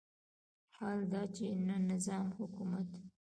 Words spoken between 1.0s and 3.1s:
دا چې نه نظام حکومت دی.